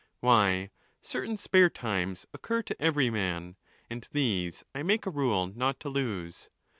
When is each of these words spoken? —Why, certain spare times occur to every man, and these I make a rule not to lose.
—Why, 0.19 0.71
certain 0.99 1.37
spare 1.37 1.69
times 1.69 2.25
occur 2.33 2.63
to 2.63 2.81
every 2.81 3.11
man, 3.11 3.55
and 3.87 4.07
these 4.11 4.63
I 4.73 4.81
make 4.81 5.05
a 5.05 5.11
rule 5.11 5.45
not 5.55 5.79
to 5.81 5.89
lose. 5.89 6.49